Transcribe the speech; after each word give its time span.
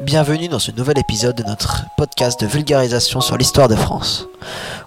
Bienvenue 0.00 0.48
dans 0.48 0.58
ce 0.58 0.70
nouvel 0.70 0.98
épisode 0.98 1.36
de 1.36 1.42
notre 1.42 1.84
podcast 1.98 2.40
de 2.40 2.46
vulgarisation 2.46 3.20
sur 3.20 3.36
l'histoire 3.36 3.68
de 3.68 3.76
France. 3.76 4.26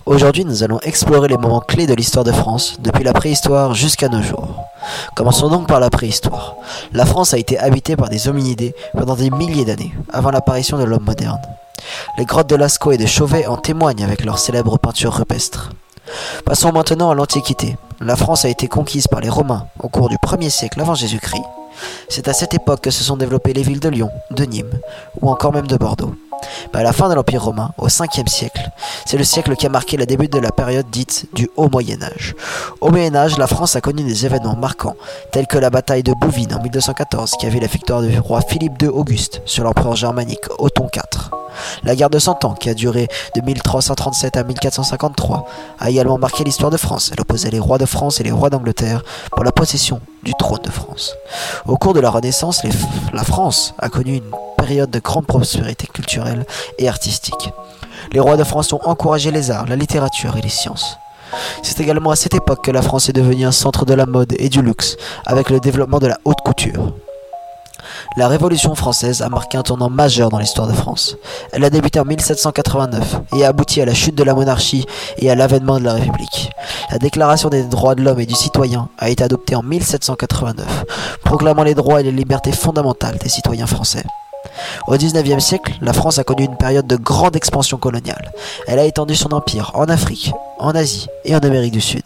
Aujourd'hui, 0.08 0.44
nous 0.44 0.64
allons 0.64 0.80
explorer 0.80 1.28
les 1.28 1.38
moments 1.38 1.60
clés 1.60 1.86
de 1.86 1.94
l'histoire 1.94 2.26
de 2.26 2.32
France, 2.32 2.78
depuis 2.80 3.04
la 3.04 3.14
préhistoire 3.14 3.76
jusqu'à 3.76 4.10
nos 4.10 4.24
jours. 4.24 4.66
Commençons 5.16 5.50
donc 5.50 5.68
par 5.68 5.80
la 5.80 5.92
préhistoire. 5.92 6.56
La 6.94 7.06
France 7.06 7.36
a 7.36 7.38
été 7.38 7.60
habitée 7.60 7.96
par 7.96 8.10
des 8.10 8.28
hominidés 8.28 8.74
pendant 8.98 9.14
des 9.14 9.30
milliers 9.30 9.66
d'années, 9.66 9.94
avant 10.12 10.32
l'apparition 10.32 10.80
de 10.80 10.84
l'homme 10.84 11.06
moderne. 11.06 11.42
Les 12.18 12.26
grottes 12.26 12.50
de 12.50 12.56
Lascaux 12.56 12.94
et 12.94 12.98
de 12.98 13.06
Chauvet 13.06 13.46
en 13.46 13.58
témoignent 13.58 14.04
avec 14.04 14.26
leurs 14.26 14.40
célèbres 14.40 14.80
peintures 14.80 15.14
rupestres. 15.14 15.70
Passons 16.44 16.72
maintenant 16.72 17.12
à 17.12 17.16
l'Antiquité. 17.16 17.78
La 18.02 18.16
France 18.16 18.46
a 18.46 18.50
été 18.50 18.68
conquise 18.68 19.08
par 19.08 19.22
les 19.22 19.30
Romains 19.30 19.68
au 19.80 19.90
cours 19.90 20.10
du 20.10 20.16
1er 20.16 20.50
siècle 20.50 20.82
avant 20.82 20.96
Jésus-Christ. 20.96 21.44
C'est 22.10 22.28
à 22.28 22.34
cette 22.34 22.54
époque 22.54 22.82
que 22.82 22.92
se 22.92 23.04
sont 23.04 23.18
développées 23.18 23.54
les 23.54 23.64
villes 23.64 23.80
de 23.80 23.90
Lyon, 23.90 24.10
de 24.32 24.44
Nîmes 24.44 24.80
ou 25.22 25.30
encore 25.30 25.54
même 25.54 25.68
de 25.68 25.78
Bordeaux. 25.78 26.16
À 26.74 26.84
la 26.84 26.94
fin 26.94 27.10
de 27.10 27.14
l'Empire 27.14 27.44
romain, 27.44 27.72
au 27.78 27.88
5e 27.88 28.28
siècle, 28.28 28.70
c'est 29.06 29.18
le 29.18 29.24
siècle 29.24 29.56
qui 29.56 29.66
a 29.66 29.70
marqué 29.70 29.98
le 29.98 30.06
début 30.06 30.28
de 30.28 30.40
la 30.40 30.52
période 30.52 30.90
dite 30.90 31.28
du 31.34 31.50
Haut 31.56 31.70
Moyen 31.70 32.02
Âge. 32.02 32.36
Au 32.82 32.90
Moyen 32.90 33.16
Âge, 33.16 33.38
la 33.38 33.48
France 33.48 33.76
a 33.76 33.82
connu 33.82 34.04
des 34.04 34.26
événements 34.26 34.56
marquants, 34.56 34.96
tels 35.32 35.48
que 35.48 35.58
la 35.58 35.70
bataille 35.70 36.04
de 36.04 36.14
Bouvines 36.14 36.54
en 36.54 36.62
1214, 36.62 37.32
qui 37.40 37.46
a 37.46 37.50
vu 37.50 37.60
la 37.60 37.68
victoire 37.68 38.02
du 38.02 38.18
roi 38.20 38.42
Philippe 38.42 38.82
II 38.82 38.90
Auguste 38.90 39.42
sur 39.46 39.64
l'empereur 39.64 39.96
germanique 39.96 40.46
Othon 40.60 40.90
IV. 40.94 41.30
La 41.84 41.96
guerre 41.96 42.10
de 42.10 42.20
Cent 42.20 42.44
Ans, 42.46 42.54
qui 42.54 42.70
a 42.70 42.74
duré 42.74 43.08
de 43.36 43.42
1337 43.42 44.38
à 44.38 44.44
1453, 44.44 45.46
a 45.80 45.90
également 45.90 46.18
marqué 46.18 46.44
l'histoire 46.44 46.72
de 46.72 46.78
France. 46.78 47.12
Elle 47.14 47.22
opposait 47.22 47.52
les 47.52 47.60
rois 47.60 47.78
de 47.78 47.86
France 47.86 48.20
et 48.20 48.24
les 48.24 48.32
rois 48.32 48.50
d'Angleterre 48.50 49.04
pour 49.32 49.44
la 49.44 49.52
possession 49.52 50.00
du 50.24 50.34
trône 50.34 50.62
de 50.64 50.72
France. 50.72 51.16
Au 51.68 51.78
cours 51.78 51.94
de 51.94 52.00
la 52.00 52.10
Renaissance, 52.10 52.62
la 53.14 53.24
France 53.24 53.74
a 53.80 53.90
connu 53.90 54.18
une 54.18 54.32
période 54.64 54.90
de 54.90 55.00
grande 55.00 55.28
prospérité 55.28 55.88
culturelle 55.88 56.46
et 56.80 56.88
artistique. 56.88 57.52
Les 58.14 58.22
rois 58.22 58.38
de 58.38 58.46
France 58.46 58.72
ont 58.72 58.80
encouragé 58.86 59.30
les 59.30 59.52
arts, 59.52 59.66
la 59.68 59.76
littérature 59.76 60.38
et 60.38 60.42
les 60.42 60.48
sciences. 60.48 60.98
C'est 61.62 61.82
également 61.82 62.12
à 62.12 62.16
cette 62.16 62.34
époque 62.34 62.64
que 62.64 62.72
la 62.72 62.82
France 62.82 63.10
est 63.10 63.14
devenue 63.14 63.44
un 63.44 63.52
centre 63.52 63.84
de 63.86 63.94
la 63.94 64.06
mode 64.06 64.34
et 64.40 64.48
du 64.48 64.62
luxe, 64.62 64.96
avec 65.26 65.50
le 65.50 65.60
développement 65.60 66.00
de 66.00 66.08
la 66.08 66.18
haute 66.24 66.40
couture. 66.46 66.94
La 68.16 68.30
Révolution 68.30 68.74
française 68.74 69.22
a 69.22 69.28
marqué 69.28 69.58
un 69.58 69.64
tournant 69.64 69.90
majeur 69.90 70.30
dans 70.30 70.40
l'histoire 70.40 70.68
de 70.70 70.74
France. 70.74 71.18
Elle 71.52 71.66
a 71.66 71.70
débuté 71.70 72.00
en 72.00 72.06
1789 72.06 73.22
et 73.36 73.44
a 73.44 73.50
abouti 73.50 73.82
à 73.82 73.86
la 73.86 73.94
chute 73.94 74.16
de 74.16 74.24
la 74.24 74.34
monarchie 74.34 74.86
et 75.18 75.30
à 75.30 75.36
l'avènement 75.36 75.78
de 75.78 75.84
la 75.84 75.94
République. 75.94 76.52
La 76.90 77.00
Déclaration 77.00 77.50
des 77.50 77.64
droits 77.64 77.96
de 77.96 78.02
l'homme 78.02 78.22
et 78.22 78.26
du 78.26 78.36
citoyen 78.36 78.88
a 78.98 79.10
été 79.10 79.26
adoptée 79.26 79.56
en 79.56 79.64
1789, 79.64 80.86
proclamant 81.26 81.64
les 81.64 81.76
droits 81.76 82.00
et 82.00 82.04
les 82.04 82.14
libertés 82.14 82.54
fondamentales 82.54 83.18
des 83.18 83.30
citoyens 83.30 83.68
français. 83.68 84.04
Au 84.88 84.96
XIXe 84.98 85.44
siècle, 85.44 85.74
la 85.82 85.94
France 85.94 86.20
a 86.20 86.24
connu 86.24 86.44
une 86.44 86.58
période 86.58 86.88
de 86.88 86.96
grande 86.96 87.36
expansion 87.36 87.78
coloniale. 87.78 88.32
Elle 88.68 88.80
a 88.80 88.86
étendu 88.86 89.16
son 89.16 89.32
empire 89.32 89.72
en 89.76 89.86
Afrique, 89.86 90.32
en 90.60 90.72
Asie 90.72 91.08
et 91.26 91.36
en 91.36 91.40
Amérique 91.40 91.74
du 91.74 91.82
Sud. 91.82 92.04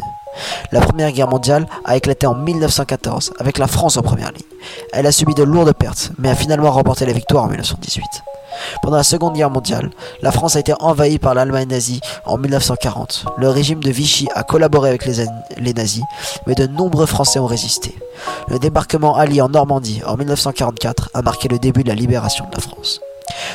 La 0.72 0.82
Première 0.82 1.12
Guerre 1.12 1.28
mondiale 1.28 1.66
a 1.86 1.98
éclaté 1.98 2.28
en 2.28 2.36
1914, 2.36 3.34
avec 3.40 3.58
la 3.58 3.68
France 3.68 3.98
en 3.98 4.02
première 4.02 4.32
ligne. 4.32 4.46
Elle 4.94 5.08
a 5.08 5.12
subi 5.12 5.34
de 5.34 5.44
lourdes 5.44 5.74
pertes, 5.74 6.12
mais 6.20 6.30
a 6.30 6.36
finalement 6.36 6.72
remporté 6.72 7.06
la 7.06 7.14
victoire 7.14 7.46
en 7.46 7.48
1918. 7.48 8.04
Pendant 8.82 8.98
la 8.98 9.04
Seconde 9.04 9.34
Guerre 9.34 9.50
mondiale, 9.50 9.90
la 10.22 10.32
France 10.32 10.56
a 10.56 10.60
été 10.60 10.74
envahie 10.80 11.20
par 11.20 11.34
l'Allemagne 11.34 11.68
nazie 11.68 12.02
en 12.26 12.38
1940. 12.38 13.26
Le 13.38 13.50
régime 13.50 13.82
de 13.82 13.92
Vichy 13.92 14.28
a 14.36 14.44
collaboré 14.44 14.90
avec 14.90 15.06
les, 15.06 15.74
nazis, 15.74 16.04
mais 16.46 16.56
de 16.56 16.68
nombreux 16.68 17.06
Français 17.06 17.40
ont 17.40 17.46
résisté. 17.46 17.96
Le 18.48 18.60
débarquement 18.60 19.16
allié 19.16 19.42
en 19.42 19.50
Normandie 19.50 20.02
en 20.06 20.18
1944 20.18 21.12
a 21.14 21.22
marqué 21.22 21.48
le 21.48 21.60
début 21.60 21.84
de 21.84 21.90
la 21.90 21.96
libération 21.96 22.46
de 22.50 22.56
la 22.56 22.62
France. 22.62 23.00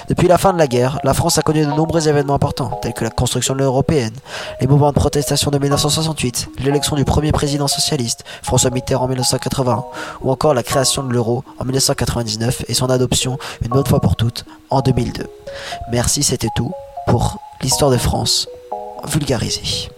Depuis 0.08 0.28
la 0.28 0.38
fin 0.38 0.52
de 0.52 0.58
la 0.58 0.66
guerre, 0.66 0.98
la 1.04 1.14
France 1.14 1.38
a 1.38 1.42
connu 1.42 1.64
de 1.64 1.70
nombreux 1.70 2.08
événements 2.08 2.34
importants, 2.34 2.78
tels 2.82 2.92
que 2.92 3.04
la 3.04 3.10
construction 3.10 3.54
de 3.54 3.58
l'Union 3.58 3.70
européenne, 3.70 4.14
les 4.60 4.66
mouvements 4.66 4.90
de 4.90 4.94
protestation 4.94 5.50
de 5.50 5.58
1968, 5.58 6.50
l'élection 6.58 6.96
du 6.96 7.04
premier 7.04 7.32
président 7.32 7.68
socialiste, 7.68 8.24
François 8.42 8.70
Mitterrand 8.70 9.04
en 9.04 9.08
1980, 9.08 9.84
ou 10.22 10.30
encore 10.30 10.54
la 10.54 10.62
création 10.62 11.02
de 11.02 11.12
l'euro 11.12 11.44
en 11.58 11.64
1999 11.64 12.64
et 12.68 12.74
son 12.74 12.90
adoption 12.90 13.38
une 13.62 13.70
bonne 13.70 13.86
fois 13.86 14.00
pour 14.00 14.16
toutes 14.16 14.44
en 14.70 14.80
2002. 14.80 15.26
Merci, 15.90 16.22
c'était 16.22 16.50
tout 16.54 16.72
pour 17.06 17.38
l'histoire 17.62 17.90
de 17.90 17.98
France 17.98 18.48
vulgarisée. 19.06 19.90